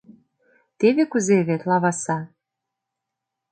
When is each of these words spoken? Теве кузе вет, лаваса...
Теве 0.79 1.03
кузе 1.11 1.37
вет, 1.47 1.61
лаваса... 1.69 2.17